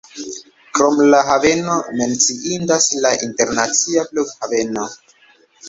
[0.77, 4.91] Krom la haveno menciindas la internacia flughaveno.